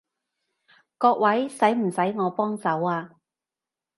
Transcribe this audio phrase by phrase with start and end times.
[0.97, 3.11] 各位，使唔使我幫手啊？